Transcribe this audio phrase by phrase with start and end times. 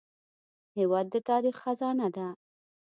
[0.77, 2.27] هېواد د تاریخ خزانه ده.